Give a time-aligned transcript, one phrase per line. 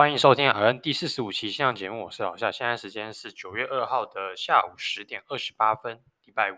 [0.00, 2.50] 欢迎收听《RN》第四十五期线上节目，我是老夏。
[2.50, 6.56] 现在时间是九月二号的下午十点二十八分，礼拜五。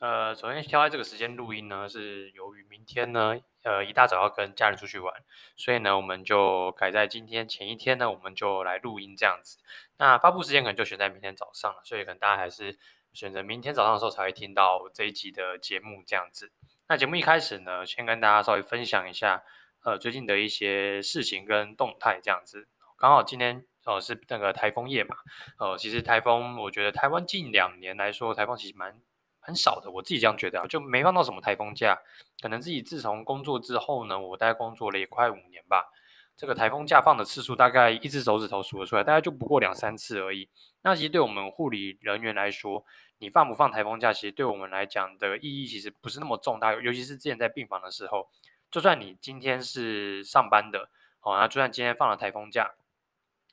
[0.00, 5.14] 呃，首先挑在这个时间录音呢，是由于明天呢，呃，一大早要跟家人出去玩，
[5.56, 9.58] 所以呢，我们就改在今天前一天呢，我们就来录音这样子。
[9.98, 12.76] 那发布时间可能就选在明天早上了，所以可能大家还是
[13.12, 16.50] 选择明天早上的时候才会听到这一集的节目这样子。
[16.88, 19.44] 那节目一开始呢，先跟大家稍微分享一下。
[19.82, 22.68] 呃，最近的一些事情跟动态这样子，
[22.98, 25.16] 刚好今天呃是那个台风夜嘛，
[25.58, 29.00] 呃，其实台风，我觉得台湾近两年来说，台风其实蛮
[29.40, 31.98] 很少的，我自己这样觉得啊，就没放到什么台风假，
[32.42, 35.90] 可能自己自从工作之后呢，我大概工作了也快五年吧，
[36.36, 40.50] 这个台风假放的次数大概一只手指头数得出来，大概就不过两三次而已。
[40.82, 42.84] 那其实对我们护理人员来说，
[43.16, 48.28] 你放不放台风假，其实对我们来讲的意义其实不是那么重大，尤其是之前在病房的时候。
[48.70, 50.88] 就算你今天是上班的，
[51.22, 52.74] 哦，那就算今天放了台风假，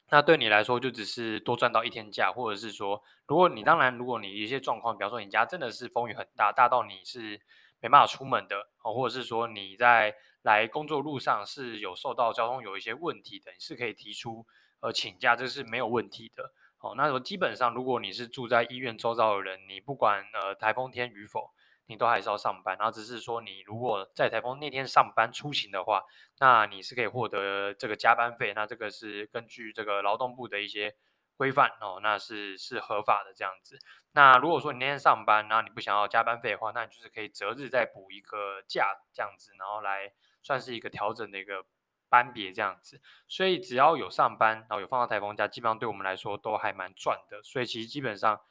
[0.09, 7.41] 那对你来说就只是多赚到一天假，或者是说，如果你当然，如果你一些状况，比方说你家真的是风雨很大，大到你是
[7.79, 14.45] 没办法出门的，哦，或者是说你在来工作路上是有受到交通有一些问题的，你是可以提出
[14.81, 21.49] 呃请假，这是没有问题的，哦，那我基本上如果你是住在医院周遭的人，你不管呃台风天与否。
[21.89, 26.03] 你都还是要上班，然后只是说你如果在台风那天上班出行的话，
[26.39, 30.93] 那你是可以获得这个加班费，那这个是根据这个劳动部的一些
[31.37, 33.79] 规范哦，那是是合法的这样子。
[34.11, 40.11] 那如果说你那天上班，然后你不想要加班费的话，那你就是可以择日再补一个假这样子，然后来
[40.43, 41.63] 算是一个调整的一个
[42.09, 42.99] 班别这样子。
[43.29, 47.41] 所以只要有上班，然后有放到台风假，基本上对我们来说都还蛮赚的。
[47.43, 48.41] 所以其实基本上。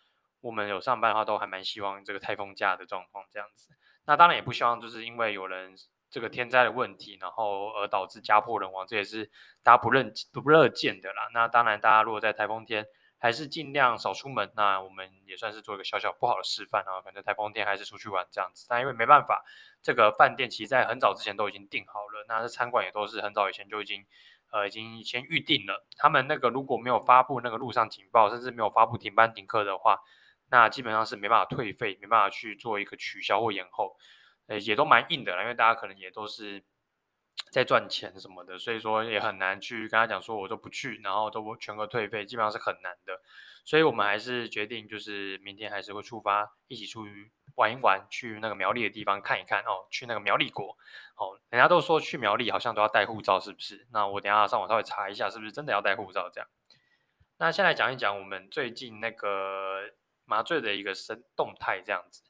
[0.41, 3.71] 我们有上班的话，都还蛮希望这个台风假的状况这样子。
[4.05, 5.75] 那当然也不希望，就是因为有人
[6.09, 9.31] 这个天灾的问题，然后而导致家破人亡，这也是
[9.63, 11.29] 大家不认不乐见的啦。
[11.33, 12.87] 那当然，大家如果在台风天，
[13.19, 14.53] 还是尽量少出门。
[14.55, 18.67] 那我们也算是做一个小小不好的示范啊，反正台风天还是出去玩这样子。
[18.69, 19.43] 但因为没办法，
[19.83, 24.07] 这个饭店其实在很早之前都已经订好了，那这餐馆也都是很早以前就已经
[24.53, 25.85] 呃已经先预定了。
[25.97, 29.99] 他们那个如果没有发布那个路上警报，甚至没有发布停班停课的话，
[30.51, 33.97] 那基本上是没办法退费，没办法去做一个取消或延后，
[34.47, 36.65] 呃，也都蛮硬的啦，因为大家可能也都是
[37.51, 43.21] 在赚钱什么的，所以说也很难去跟他讲说我都不去，然后都全额退费，基本上是很难的。
[43.65, 50.77] 所以我们还是决定就是明天还是会出发，一起出去玩一玩，去那个苗栗的地方看一看哦，去那个苗栗国
[51.17, 53.89] 哦，人家都说去苗栗好像都要带护照，是不是？
[53.91, 56.49] 那我等下上网稍微查一下，是不是真的要带护照这样？
[57.39, 59.91] 那先来讲一讲我们最近那个。
[60.27, 62.23] 麻醉的一个生动态这样子，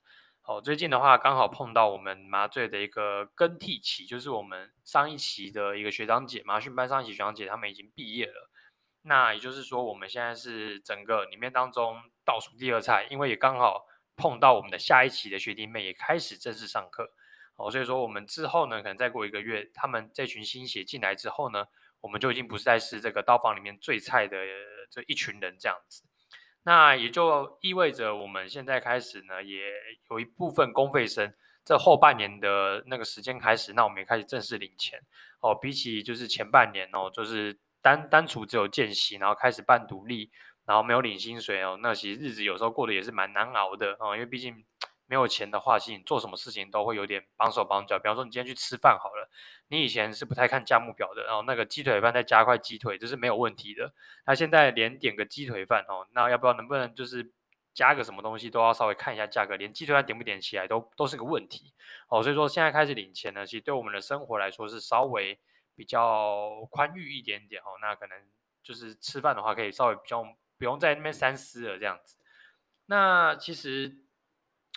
[0.42, 8.50] 好，最近的话刚好碰到我们麻醉的一个更替期，就是我们上一期的一个学长姐，麻训班上一期学长姐他们已经毕业了，
[9.02, 17.10] 那也就是说我们现在是整个里面当中倒数第二菜，因为也刚好碰到我们的下一期的学弟妹也开始正式上课，
[17.56, 21.66] 哦，所以说我们之后呢，可能再过一个月，他们这群新血进来之后呢，
[22.00, 24.36] 我们就已经不再是这个刀房里面最菜的
[24.90, 26.04] 这一群人这样子。
[26.66, 29.60] 那也就意味着我们现在开始呢，也
[30.10, 31.32] 有一部分公费生，
[31.64, 35.00] 这后半年的那个时间开始，那我们也开始正式领钱
[35.40, 35.54] 哦。
[35.54, 40.28] 比起就是前半年哦，就是单单除只有见习，然后开始办独立，
[40.64, 44.64] 然后没有领薪水哦，那其实日子有时候过得也是蛮难熬的哦，因为毕竟。
[45.08, 47.96] 没有钱的话，其实你做什么事情都会有点绑手绑脚。
[47.98, 49.30] 比方说，你今天去吃饭好了，
[49.68, 53.94] 你以前是不太看价目表的，然后那个鸡腿饭再加块鸡腿，这是没有问题的。
[54.26, 57.32] 那现在连点个鸡腿饭哦，那要不要能不能就是
[57.72, 61.72] 加个什么东西都要稍微看一下价格，连鸡腿饭点不点起来都都是个问题
[62.08, 62.20] 哦。
[62.20, 65.38] 所以说现在开始领钱呢，其实对我们的生活来说是稍微
[65.76, 67.78] 比较宽裕一点点哦。
[67.80, 68.18] 那可能
[68.62, 70.24] 就是吃饭的话，可以稍微比较
[70.58, 72.16] 不用在那边三思了这样子。
[72.86, 74.02] 那其实。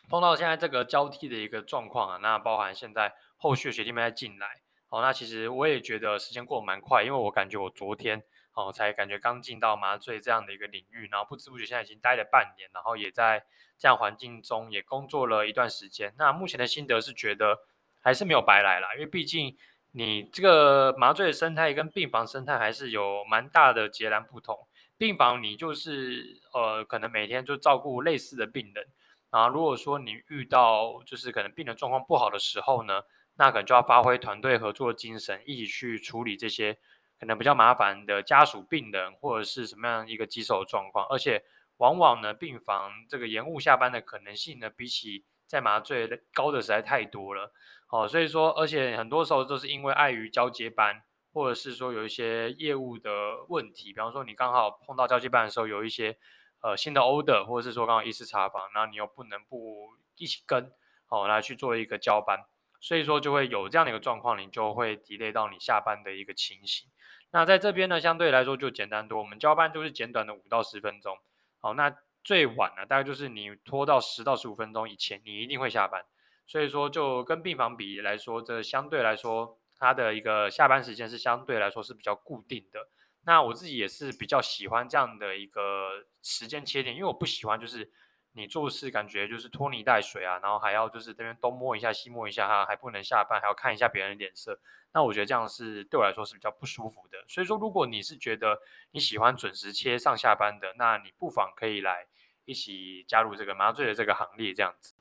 [0.09, 8.23] 碰到现在这个交替的一个状况啊，那包含现在后续的学弟妹在进来，哦，那其实我也觉得时间过得蛮快，因为我感觉我昨天
[8.53, 13.45] 哦才感觉刚进到麻醉这样的一个领域，然后不知不觉现在已经待了半年，然后也在
[13.77, 16.11] 这样环境中也工作了一段时间。
[16.17, 17.59] 那目前的心得是觉得
[18.01, 19.55] 还是没有白来啦，因为毕竟
[19.91, 24.67] 你这个麻醉的生态跟病房生态还是有蛮大的截然不同。
[24.97, 28.87] 病房你就是呃可能每天就照顾类似的病人。
[29.29, 33.03] 啊，如果说你遇到就是可能病人状况不好的时候呢，
[33.35, 36.77] 那可能就要发挥团队合作精神，一起去处理这些
[37.19, 41.05] 可能比较麻烦的家属、病人或者是什么样一个棘手的状况。
[41.09, 41.43] 而且
[41.77, 47.53] 往往呢，病房这个延误下班的可能性呢，比起在麻醉高的实在太多了。
[47.89, 51.03] 哦，所以说，而且很多时候都是因为碍于交接班，
[51.33, 56.17] 或者是说有一些业务的问题，比方说你刚好碰到交接班的时候有一些
[56.61, 60.71] 呃新的 order，或者是说刚好医师查房，那你又不能不一起跟
[61.07, 62.45] 哦来去做一个交班，
[62.79, 66.89] 所以说就会有这样的一个状况，你就会 delay 到你下班的一个情形。
[67.31, 71.17] 那在这边呢，相对来说就简单多，我们交班就是简短的五到十分钟，
[71.59, 76.05] 好，那最晚呢大概就是你拖到十到十五分钟以前，你一定会下班。
[76.47, 79.57] 所以说就跟病房比来说，这相对来说。
[79.81, 82.89] 它的一个下班时间是相对来说是比较固定的。
[83.25, 87.91] 那我自己也是比较喜欢这样的一个时间切点，因为我不喜欢就是
[88.33, 94.59] 你做事感觉就是拖泥带水啊，然后还要就是这边东摸一下西摸一下哈，还不能下班，还要看一下别人的脸色。
[94.91, 97.23] 那我觉得这样是对我来说是比较不舒服的。
[97.27, 98.59] 所以说，如果你是觉得
[98.91, 102.07] 你喜欢准时切上下班的，那你不妨可以来
[102.45, 104.95] 一起加入这个麻醉的这个行列，这样子。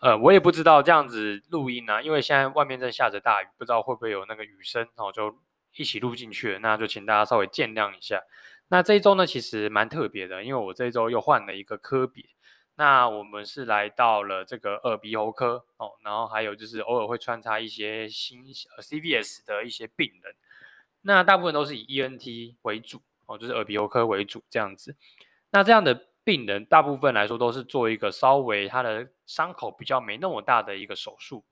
[0.00, 5.36] 呃，我也不知道这样子录音呢、啊，因为现在外面在下着大雨，不知道会不会有那个雨声，哦，就
[5.76, 8.22] 一起录进去了，那就请大家稍微见谅一下。
[8.68, 12.24] 那这一周呢，其实蛮特别的，因为我这一周又换了一个科别，
[12.76, 20.34] 那我们是来到了这个耳鼻喉科哦，然后还有就是偶尔会穿插一些新 CVS 的一些病人，
[21.02, 24.96] 那大部分都是以 ENT 为主哦，就是耳鼻喉科为主这样子，
[25.50, 26.06] 那这样的。
[26.24, 31.42] 病人大部分来说都是做一个稍微他的伤口比较没那么大的一个手术，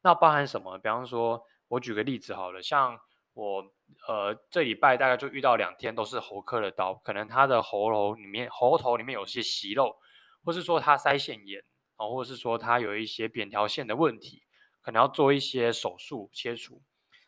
[0.00, 0.78] 那包含什么？
[0.78, 2.98] 比方说，我举个例子好了，像
[3.34, 3.62] 我
[4.08, 9.96] 呃这礼拜大概就遇到两天都是喉科的刀，可能他的喉咙里面喉头里面有些息肉，
[10.44, 11.62] 或是说他腮腺炎
[11.96, 14.42] 啊，或者是说他有一些扁条腺的问题，
[14.80, 16.82] 可能要做一些手术切除。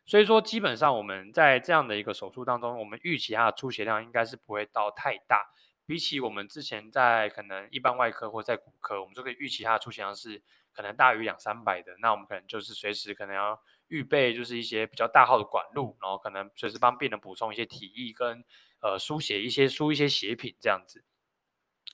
[0.07, 5.51] 所以说基本上我们在这样的一个手术当中，我们预期它的出血量应该是不会到太大。
[5.87, 10.43] 比起我们之前在可能一般外科或在骨科，我们就可以预期它的出血量是
[10.73, 18.45] 可能大于两三百的，那我们可能就是随时可能要预备就是一些比较大号的管路，然后可能随时帮病人补充一些体液跟
[18.81, 21.05] 呃输血一些输一些血品这样子。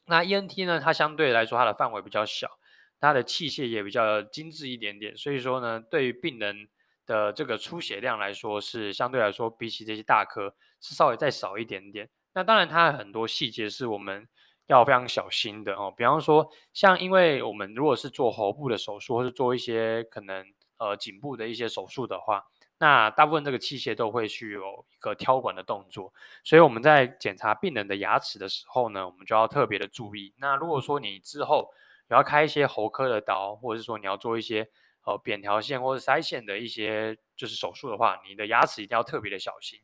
[0.07, 2.59] 那 ENT 呢，它相对来说它的范围比较小，
[2.99, 6.69] 它的器械也比较精致一点点，所以说呢，对于病人
[7.07, 12.09] 的这个出血量来说是相对来说比起这些大科是稍微再少一点点。
[12.33, 14.29] 那当然，它很多细节是我们
[14.67, 15.93] 要非常小心的哦。
[15.97, 20.47] 比方说，像因为我们如果是做喉部的手术，或是做一些可能
[20.81, 22.45] 呃颈部的一些手术的话，
[22.79, 26.13] 那大部分这个器械都会去有一个挑管的动作。
[26.43, 30.35] 所以我们在检查病人的牙齿的时候呢，我们就要特别的注意。
[30.39, 31.71] 那如果说你之后
[32.09, 34.69] 你要开一些喉科的刀，或者是说你要做一些
[35.05, 39.79] 呃扁条腺或者腮腺的一些就是手术的话，你的牙齿一定要特别的小心。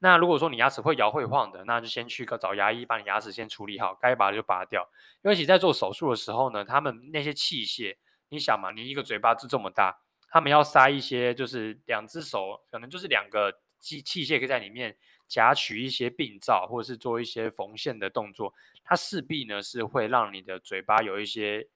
[0.00, 4.86] 那如果说你牙齿会摇会晃的，那就先去找牙医把你牙齿先处理好，该拔就拔掉。
[5.22, 7.96] 因为其在做手术的时候呢，他们那些器械，
[8.28, 9.96] 你想嘛，你一个嘴巴就这么大，
[10.34, 14.96] 他们要塞一些，就是两只手可能就是两个器器械可以在里面
[15.28, 18.52] 夹取一些病灶，或者是做一些缝线的动作，
[18.82, 21.68] 它势必呢是会让你的嘴巴有一些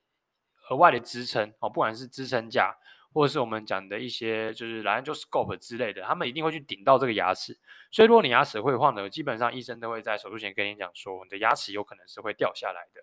[0.68, 2.76] 额外的支撑哦，不管是支撑架。
[3.10, 7.56] 或者是我们讲的一些就是兰州 scope 之类的，他们一定会去顶到这个牙齿。
[7.90, 13.00] 所以如果你牙齿会晃的，基本上医生都会在手术前跟你讲说，你的牙齿有可能是会掉下来的。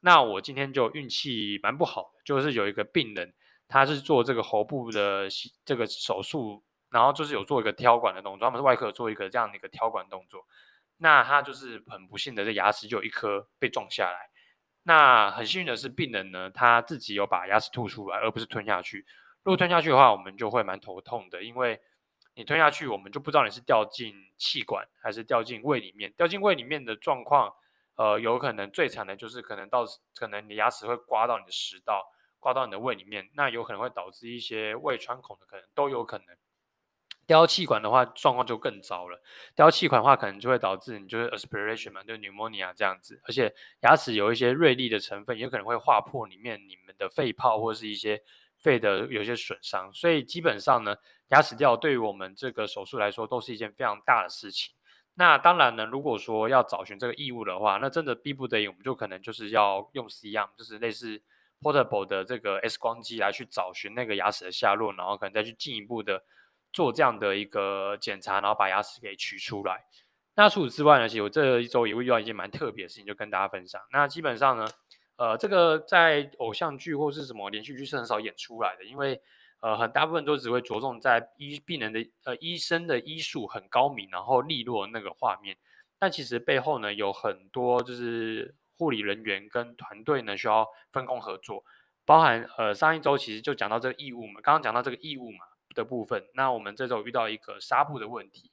[0.00, 3.32] 那我今天就运气蛮不好的，就是有一个病人，
[3.68, 5.28] 他是做这个喉部的
[5.64, 10.46] 这个手术，然后就是有做一个挑管的动作，他们是外科做一个这样的一个挑管动作。
[10.98, 14.30] 那他就是很不幸的，这牙齿就有一颗被撞下来。
[14.82, 19.04] 那很幸运的是，病人呢他自己有把牙齿吐出来，而不是吞下去。
[19.42, 21.80] 如果吞下去的话，我们就会蛮头痛的，因为
[22.34, 26.12] 你吞下去，我们就不知道你是掉进气管还是掉进胃里面。
[26.16, 27.52] 掉进胃里面的状况，
[27.96, 32.04] 呃，有可能最惨的就是可能到可能你牙齿会刮到你的食道，
[32.46, 36.26] 刮到你的胃里面，那有可能会导致一些胃穿孔的可能都有可能。
[37.26, 39.20] 掉气管的话，状况就更糟了。
[39.56, 48.22] 掉气管的话，可能就会导致你就是 aspiration 嘛，就 pneumonia 这样子，而且牙齿有一些锐利的成分，也可能会划破里面你们的肺泡或者是一些。
[48.58, 50.96] 肺的有些损伤，所以基本上呢，
[51.28, 54.74] 牙齿掉对于我们这个手术来说都是一件非常大的事情。
[55.14, 61.22] 那当然呢，如果说要找寻这个异物的话，那真的逼不得已，我们就可能就是要用 C-arm，就是类似
[61.72, 66.22] portable 的这个 X 光机来去找寻那个牙齿的下落，然后可能再去进一步的
[66.72, 69.84] 做这样的一个检查，然后把牙齿给取出来。
[70.34, 73.80] 那除此之外呢，其实我这一周也会遇到一件蛮特别的事情，就跟大家分享。
[73.90, 74.68] 那基本上呢。
[75.18, 79.18] 呃，这个在偶像剧或是什么连续剧是很少演出来的，因为
[79.60, 85.56] 呃，很大部分都只会着重在医病人的呃医生的医术很高明，然后利落那个画面。
[85.98, 91.64] 但其实背后呢，有很多就是护理人员跟团队呢需要分工合作，
[92.04, 96.26] 包含呃上一周其实就讲到这个异物嘛，刚刚讲到这个异物嘛的部分。
[96.34, 98.50] 那我们这周遇到一个纱布的问题，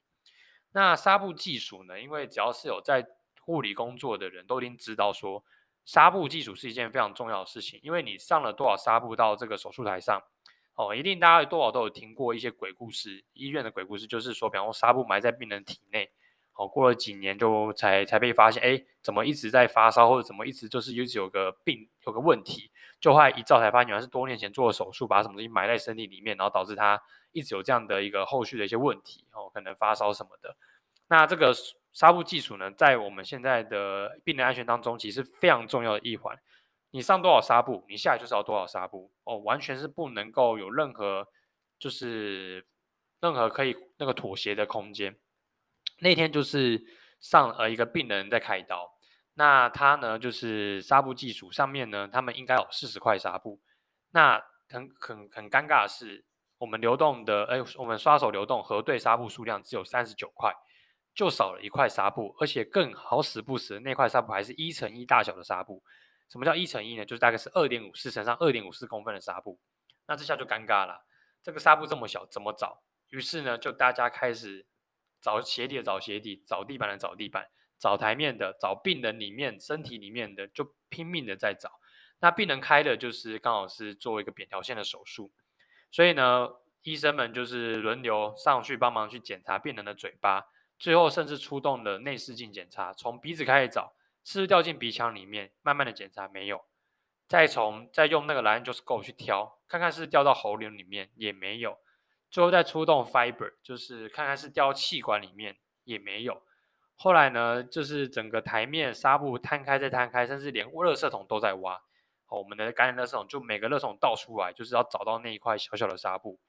[0.72, 2.01] 那纱布技术呢？
[2.01, 3.06] 因为只要是有在
[3.42, 5.44] 护理工作的人都已经知道说，
[5.86, 7.80] 纱布技术是一件非常重要的事情。
[7.84, 10.24] 因为你上了多少纱布到这个手术台上，
[10.75, 16.10] 哦，一定大家多少都有听过一些鬼故事，医院的鬼故事，就是说，比方说纱布埋在病人体内，
[16.55, 27.01] 哦，过了几年就才才被发现，哎，怎么一直在发烧，或者怎么一直就是一直有个病有个问题，就后来一照才发现，原来是多年前做了手术，把什么东西埋在身体里面，然后导致他。
[27.36, 30.55] 一直有这样的一个后续的一些问题哦，可能发烧什么的。
[31.07, 31.51] 那这个
[31.91, 36.38] 纱布技术呢，在我们现在的病人安全当中，其实非常重要的一环。
[36.91, 41.27] 你上多少纱布，你下来就是要多少纱布哦，完全是不能够有任何
[41.79, 42.63] 就是
[43.19, 45.15] 任何可以那个妥协的空间。
[46.03, 46.83] 那天就是
[47.19, 48.93] 上呃一个病人在开刀，
[49.33, 53.60] 那他呢就是纱布技术上面呢，他们应该有四十块纱布，
[54.12, 56.25] 那很很很尴尬的是。
[56.60, 60.53] 我们流动的，哎，我们刷手流动核对纱布数量只有三十九块，
[61.13, 65.83] 就少了一块纱布，而且更好死不死，那块纱布还是一乘一大小的纱布。
[66.29, 67.03] 什么叫一乘一呢？
[67.03, 69.60] 就是大概是二点五四乘上二点五四公分的纱布。
[70.07, 71.03] 那这下就尴尬了，
[71.41, 72.81] 这个纱布这么小，怎么找？
[73.10, 74.65] 于是呢，就大家开始
[75.24, 77.48] 找鞋底的找鞋底，找地板的找地板，
[77.80, 81.80] 找台面的找病人里面身体里面的，就拼命的在找。
[82.20, 85.32] 那病人开的就是刚好是做一个扁桃腺的手术。
[85.89, 86.50] 所以呢，
[86.82, 96.65] 医生们就是轮流上去帮忙去检查病人的嘴巴，最后甚至出动了内视镜检查，从鼻子开始找，是不是掉进鼻腔里面，慢慢的检查没有，
[97.27, 101.77] 再从再用那个 laryngoscope 去挑，看看是掉到喉咙里面也没有，
[102.34, 106.42] 最后再出动 fiber，就是看看是掉气管里面也没有，
[106.96, 111.80] 后来呢，就是整个台面纱布摊开再摊开，甚至连垃圾桶都在挖。
[112.30, 116.40] 我们的感染垃圾桶就每个垃圾桶倒出来，就是要找到那一块小小的纱布。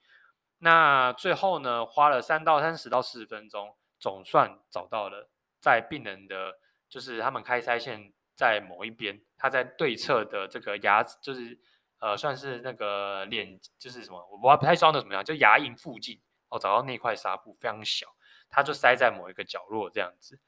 [0.61, 5.29] 那最后呢，花了三到三十到四十分钟，总算找到了，
[5.61, 6.55] 在病人的，
[6.89, 11.59] 就是他们开腮线在某一边，他在对侧的这个牙，就是
[12.05, 16.21] 呃，算是那个脸，就是什么，我不不太知道那怎么样，就牙龈附近，
[16.51, 18.07] 哦，找到那块纱布非常小，
[18.51, 20.39] 它就塞在某一个角落这样子。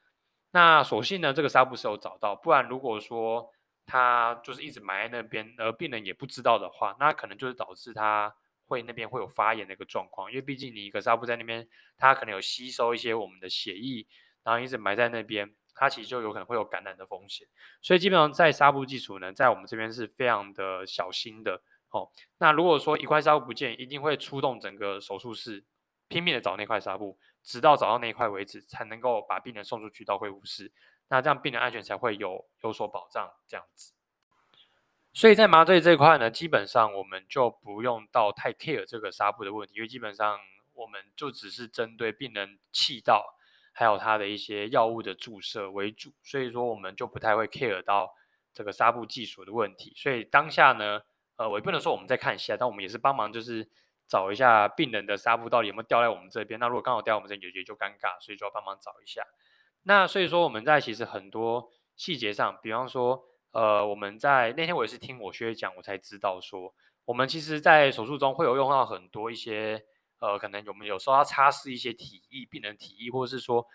[0.50, 3.50] 那所幸呢，这个纱布是有找到，不然如果说。
[3.88, 8.34] 他就是一直埋在那边，而病人也不知道的话，那可能就是导致他
[8.66, 10.28] 会那边会有发炎的一个状况。
[10.28, 14.04] 因为毕竟你一个纱布在那边，它可能有吸收一些我们的血液，
[14.42, 17.46] 然后一直埋在那边，它其实就有可能会有感染的风险。
[17.80, 21.62] 所以基本上在纱布技术呢，在我们这边是非常的小心的。
[21.90, 25.64] 哦，那如果说一块纱布不见，一定会出动整个手术室，
[26.08, 30.72] 拼命的找那块纱布，直到找到那一块为止，才能够把病人送出去到恢复室。
[31.08, 33.92] 那这样病人安全才会有有所保障，这样子。
[35.14, 40.38] 所以在麻醉这一块呢，基本上我们就不用到太 care 这个纱布的问题，因为基本上
[40.74, 43.36] 我们就只是针对病人气道
[43.78, 48.10] 还有它的一些药物的注射为主，所以说我们就不太会 care 到
[48.54, 49.92] 这个纱布技术的问题。
[49.94, 51.02] 所以当下呢，
[51.36, 53.68] 呃，我也不能说我们再看一下，但我们也是帮忙，就是
[54.08, 56.58] 找一下病人的纱布到底有没有掉在我们这边。
[56.58, 59.22] 那如果刚好掉在我们这边，也就尴尬，所以就要帮忙找一下。
[59.82, 69.84] 那所以说我们在其实很多细节上，比方说，呃，我们在那天我也是听我学姐讲，我才知道说，我们其实，在手术中会有用到很多一些，
[70.18, 73.66] 呃，可能我们有时候要擦拭一些体液，病人体液，或者是说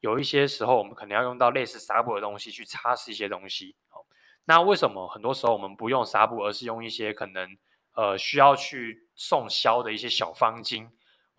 [0.00, 3.76] 有一些时候我们可能要用到类似纱布的东西去擦拭一些东西。
[3.88, 4.04] 好，
[4.44, 7.56] 那为什么很多时候我们不用纱布，而是用一些可能
[7.94, 10.88] 呃需要去送消的一些小方巾？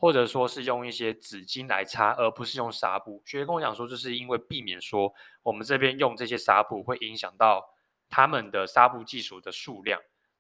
[0.02, 3.22] 或者说是用一些纸巾来擦，而不是用纱布。
[3.26, 5.14] 学姐跟我讲说，就是因为避免说
[5.44, 7.62] 我们这边用这些纱布会影响到
[8.10, 10.00] 他们的纱布技术的数量。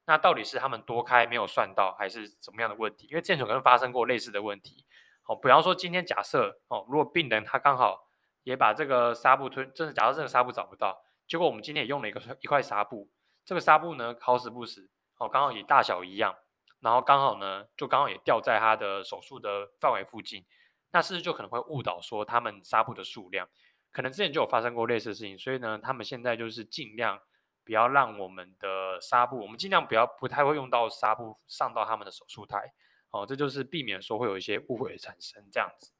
[0.09, 3.05] 那到底是他们多开没有算到，还是怎么样的问题？
[3.11, 4.83] 因为之前可能发生过类似的问题。
[5.27, 8.07] 哦，比方说今天假设哦，如果病人他刚好
[8.41, 13.07] 也把这个纱布吞，真的假设这个纱布找不到，结果我们今天也用了一个一块纱布，
[13.45, 14.89] 这个纱布呢好死不死
[15.19, 16.35] 哦，刚好也大小一样。
[16.79, 20.43] 然后刚好呢，就刚好也掉在他的手术的范围附近，
[20.89, 23.47] 那是不是就可能会误导说他们纱布的数量，
[23.91, 27.21] 可能之前就有发生过类似的事情，所以呢，他们现在就是尽量
[27.69, 32.73] 不要让我们的纱布，我们尽量不要不太会用到纱布上到他们的手术台，
[33.11, 35.91] 哦，这就是避免说会有一些误会产生这样子。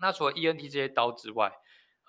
[0.00, 1.52] 那除了 ENT 这些刀之外，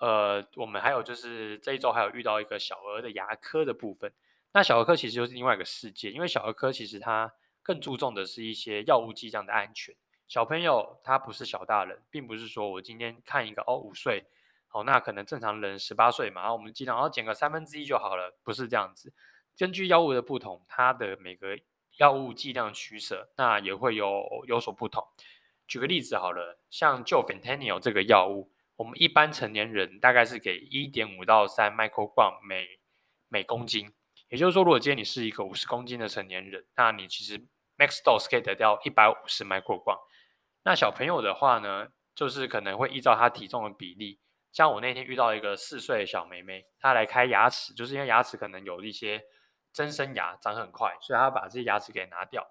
[0.00, 4.12] 呃，我们还有就是这一周还有遇到一个小儿的牙科的部分，
[4.52, 9.94] 那小儿科其实就是另外一个世界，因为小儿科其实它更注重的是一些药物剂量的安全。
[10.26, 14.24] 小朋友他不是小大人，并不是说我今天看一个哦五岁，
[14.74, 19.14] 哦那可能正常人十八岁嘛，然后我们剂量然后减个三分之一就好了，不是这样子。
[19.56, 21.56] 根据药物的不同，它的每个
[21.98, 25.06] 药物剂量取舍，那也会有有所不同。
[25.68, 32.66] 举个例子好了，像就 Fentanyl 这个药物，我们一般成年人大概是给一点五到三 microgram 每
[33.28, 33.94] 每公斤。
[34.28, 37.38] 也就是说，如果今天你是一个五十公斤的成年人，那你其实
[37.78, 40.00] max dose 可以得到一百五十 microgram。
[40.64, 44.18] 那小朋友的话呢，就是可能会依照他体重的比例。
[44.54, 49.20] 像我那天遇到一个四岁的小妹妹，她来开牙齿，就是因为牙齿可能有一些
[49.72, 52.46] 增生牙长很快，所以她把这些牙齿给拿掉。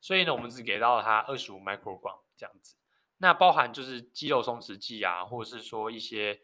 [0.00, 2.74] 所以呢，我们只给到她二十五 microgram 这样子。
[3.18, 6.40] 那包含就是肌肉松弛剂啊，或者是说一些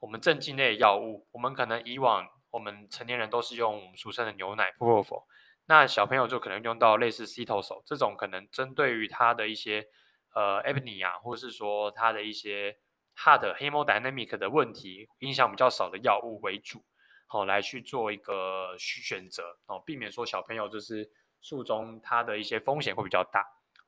[0.00, 1.28] 我们镇静类的药物。
[1.30, 5.24] 我们可能以往我们成年人都是用我们俗称的牛奶 p r o f o
[5.66, 9.86] 那小朋友就可能用到类似 Citosol 这种可能针对于他的一些
[10.34, 12.76] 呃 apnea 或者是说他的一些。
[13.18, 16.80] Hot hemodynamic 的问题影响比较少的药物为主，
[17.26, 21.10] 好、来去做一个选择哦，避免说小朋友就是
[21.40, 23.44] 术中他的一些风险会比较大。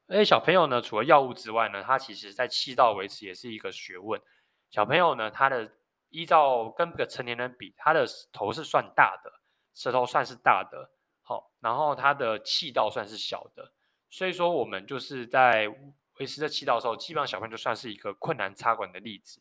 [0.09, 4.21] 而且小朋友呢，除了药物之外呢，他其实在气道维持也是一个学问。
[4.69, 5.71] 小朋友呢，他的
[6.09, 9.31] 依照跟个成年人比，他的头是算大的，
[9.75, 10.91] 舌头算是大的，
[11.23, 13.73] 好、然后他的气道算是小的，
[14.11, 15.73] 所以说我们就是在。
[16.21, 19.41] 维持在气道的时候，基本上小朋友就算是一个困难插管的例子，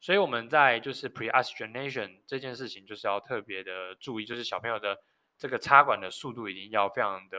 [0.00, 4.96] 所以我们在就是 pre-oxygenation 这件事情就是要特别的注意，就是小朋友的
[5.36, 7.38] 这个插管的速度一定要非常的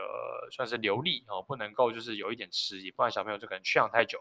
[0.52, 4.20] 算是流利哦，不能够就是有一点迟疑，不然小朋友就可能缺氧太久，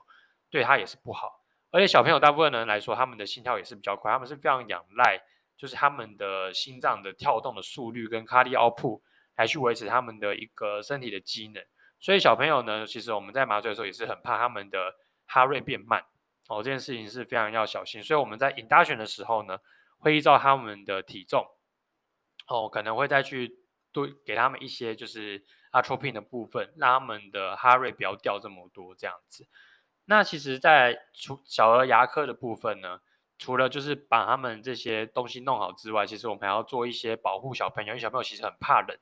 [0.50, 1.44] 对他也是不好。
[1.70, 5.20] 而且小朋友大部分人来说，他们的心跳也是比较快，他们是非常仰赖
[5.58, 9.02] 就是他们的心脏的跳动的速率跟 cardiac output
[9.36, 11.62] 来去维持他们的一个身体的机能。
[12.04, 14.94] 所以小朋友呢，其实我们在麻醉的时候也是很怕他们的
[15.26, 16.04] 哈瑞变慢
[16.50, 18.04] 哦，这件事情是非常要小心。
[18.04, 19.58] 所以我们在 induction 的时候呢，
[20.00, 21.48] 会依照他们的体重
[22.48, 23.56] 哦，可能会再去
[23.94, 29.48] 多给他们一些就是 atropine 的部分，让他们的哈瑞不要掉这么多这样子。
[30.04, 33.00] 那其实，在除小儿牙科的部分呢，
[33.38, 39.00] 除了就是把他们这些东西弄好之外，其实我们还要做一些保护小朋友，因为小朋友其实很怕冷。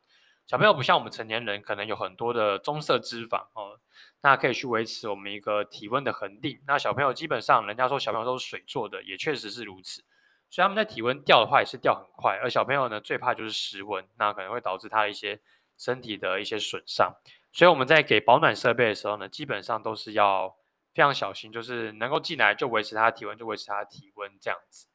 [0.52, 3.80] 小朋友不像我们成年人，可能有很多的棕色脂肪哦，
[4.22, 6.60] 那可以去维持我们一个体温的恒定。
[6.68, 10.04] 那小朋友基本上，人家说小朋友都是水做的，也确实是如此。
[10.50, 12.38] 所以他们在体温掉的话，也是掉很快。
[12.44, 15.40] 而小朋友呢，最怕就是失温，那可能会导致他一些
[15.78, 17.16] 身体的一些损伤。
[17.54, 20.54] 所以我们在给保暖设备的时候呢，基本上都是要
[20.94, 24.88] 非常小心，就是能够进来就维持他的体温，就维持他的体温这样子。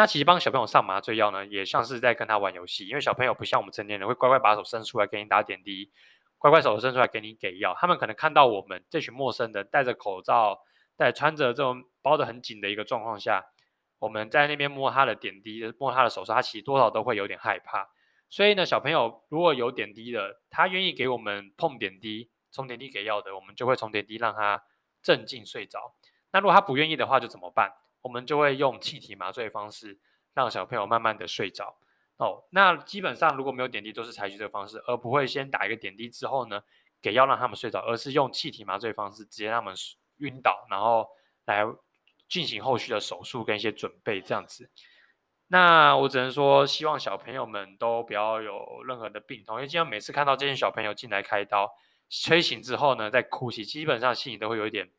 [0.00, 5.92] 那其实帮小朋友上麻醉药呢，也像是在跟他玩游戏，因为小朋友不像我们成年人会乖乖把手伸出来给你打点滴，
[6.38, 7.76] 乖乖手伸出来给你给药。
[7.78, 10.62] 他们可能看到我们这群陌生人戴着口罩，
[10.96, 13.44] 戴穿着这种包得很紧的一个状况下，
[13.98, 17.90] 我们在那边摸他的点滴，摸他的手上，他其实多少都会有点害怕。
[18.30, 24.62] 所以呢，小朋友如果有点滴的，他愿意给我们碰点滴、充点滴给药的，我们就会充点滴让他
[25.02, 25.94] 镇静睡着。
[26.32, 27.74] 那如果他不愿意的话，就怎么办？
[28.02, 29.98] 我们就会用气体麻醉方式，
[30.34, 31.76] 让小朋友慢慢的睡着。
[32.16, 36.62] 哦，那基本上如果没有点滴，都是采取这个方式，而不会先打一个点滴之后呢，
[37.00, 39.74] 给药让他们睡着，而是用气体麻醉方式直接让他们
[40.18, 41.08] 晕倒，然后
[41.46, 41.64] 来
[42.28, 44.70] 进行后续的手术跟一些准备这样子。
[45.48, 51.74] 那我只能说，希望小朋友们都不要有任何的病痛，因为经常每次看到这些小朋友进来开刀，
[52.10, 54.90] 吹醒之后呢，在哭泣，基本上心里都会有一点。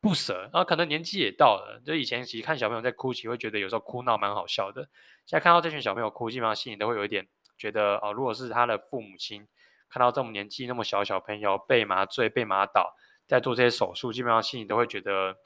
[0.00, 4.82] 不舍，然后可能年纪也到了，就以前其实看小朋友在哭泣，会觉得有时候哭闹蛮好笑的。
[5.26, 9.48] 现在看到这群小朋友哭，基本上心里都会有一点觉得哦，如果是他的父母亲
[9.90, 12.94] 看到这么年纪那么小小朋友被麻醉、被麻倒，
[13.26, 15.36] 在做这些手术，基本上心里都会觉得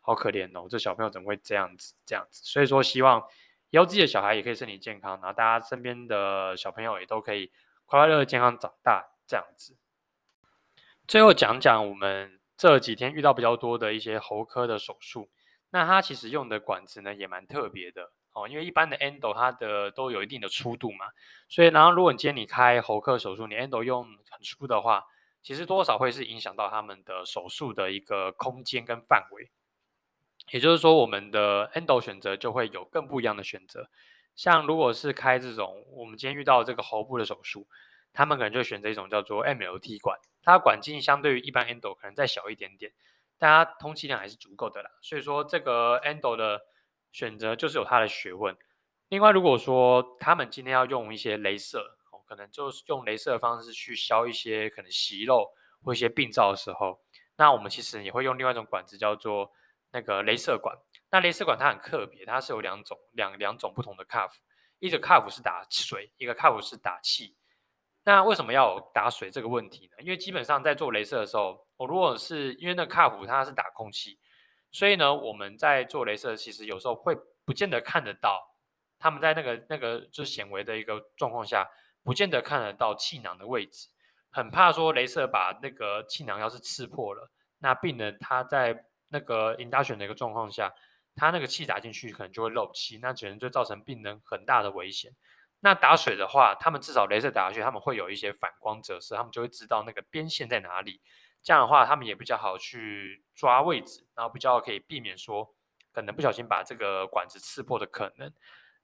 [0.00, 1.94] 好可怜哦，这小朋友怎么会这样子？
[2.04, 3.22] 这样子，所以说希望
[3.70, 7.52] 以后自己的小孩也可以身体健康，然后大家身边的小朋友也都可以
[7.86, 9.76] 快快乐乐、健康长大这样子。
[11.06, 12.41] 最后讲讲我们。
[12.62, 15.28] 这几天遇到比较多的一些喉科的手术，
[15.70, 21.06] 那它其实用的管子呢也蛮特别的哦，因为一般的 endo 它的都有一定的粗度嘛，
[21.48, 25.02] 所以然后如果你今天你开喉科手术，你 endo 用很粗的话，
[25.42, 29.50] 其实多少会是影响到他们的手术的一个空间跟范围，
[30.52, 33.90] 也就是说我们的 endo 选择就会有更不一样的选择，
[34.36, 37.66] 像如果是开这种我们今天遇到这个喉部的手术。
[38.14, 42.92] 他们可能就选择一种叫做 MLT 管，它管径相对于一般 endo 可能再小一点点，
[43.38, 44.90] 但它通气量还是足够的啦。
[45.00, 46.60] 所以说这个 endo 的
[47.12, 48.56] 选择就是有它的学问。
[49.08, 55.50] 另外，如果说他们今天要用一些镭射，哦，可能就是用镭射的方式去消一些可能息肉
[55.82, 56.98] 或一些病灶的时候，
[57.36, 59.52] 那我们其实也会用另外一种管子叫做
[59.90, 60.74] 那个镭射管。
[61.10, 64.32] 那镭射管它很特别，它是有两种两两种不同的 cuff，
[64.78, 67.36] 一个 cuff 是打水，一个 cuff 是打气。
[68.04, 70.02] 那为什么要打水这个问题呢？
[70.02, 74.18] 因为基本上在做镭射的时候，我如果是因为那个卡夫它是打空气，
[74.72, 78.40] 所以呢，我们在做镭射，其实有时候会不见得看得到，
[78.98, 81.68] 他们在那个那个就是显微的一个状况下，
[82.02, 83.88] 不见得看得到气囊的位置，
[84.30, 90.72] 很怕说镭射把那个气囊要是刺破了，那病人他在那个 induction 的一个状况下，
[91.14, 95.12] 他那个气打进去可能就会漏气，那可能就造成病人很大的危险。
[95.64, 101.00] 那打水的话，他们至少镭射打下去，他们会有一些反光折射，他们就会知道那个边线在哪里。
[101.40, 105.54] 这样的话，他们也比较好去抓位置，然后比较可以避免说
[105.92, 108.32] 可能不小心把这个管子刺破的可能。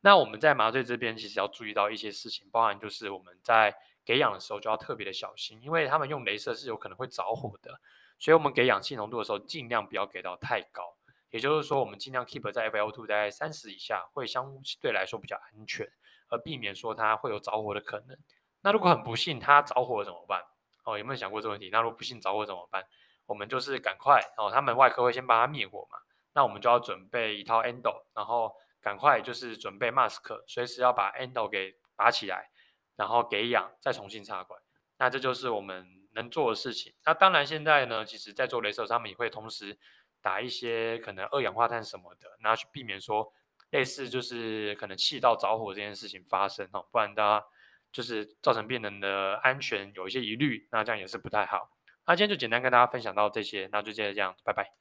[0.03, 7.81] 那我们在麻醉这边其实要注意到一些事情，包含就是我们在给氧的时候就要特别的小心，因为他们用镭射是有可能会着火的，
[8.21, 10.97] 所以我们给氧气浓度的时候尽量不要给到太高，
[11.31, 15.91] 也就是说我们尽量 keep 在 FL2 在三十以下，会相对来说比较安全。
[16.31, 18.15] 而避免说它会有着火的可能。
[18.61, 20.45] 那如果很不幸它着火了怎么办？
[20.85, 21.71] 哦，有没有想过这个问题？
[21.73, 22.85] 那如果不幸着火怎么办？
[23.25, 25.99] 我们就是赶快哦，他们外科会先帮他灭火嘛。
[26.35, 32.51] 那我们就要准备一套 endo，然后赶快就是准备 mask，随时要把 endo 给拔起来，
[32.97, 34.61] 然后给氧，再重新插管。
[34.99, 36.93] 那这就是我们能做的事情。
[37.07, 39.79] 那当然现在呢，其实在做雷射，他们也会同时
[40.23, 43.33] 打一些可能二氧化碳什么的，然后去避免说。
[43.71, 47.47] 类似就是可能气道着火这件事情发生哦，不然大家
[47.93, 51.69] 就是造成病人的安全有一些疑虑，那这样也是不太好。
[52.07, 54.73] 那今天就简单跟大家分享到这些，那就接着这样，拜拜。